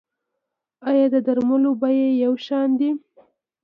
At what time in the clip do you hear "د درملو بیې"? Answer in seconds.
1.13-2.07